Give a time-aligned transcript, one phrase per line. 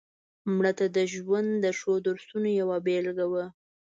[0.55, 3.45] مړه د ژوند ښو درسونو یوه بېلګه وه